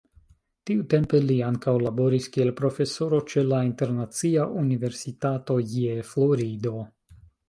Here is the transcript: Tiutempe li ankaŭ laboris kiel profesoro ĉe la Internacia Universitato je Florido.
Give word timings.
Tiutempe 0.67 1.19
li 1.25 1.33
ankaŭ 1.47 1.73
laboris 1.87 2.29
kiel 2.37 2.49
profesoro 2.61 3.19
ĉe 3.33 3.43
la 3.49 3.59
Internacia 3.67 4.47
Universitato 4.63 5.59
je 5.75 5.93
Florido. 6.13 6.75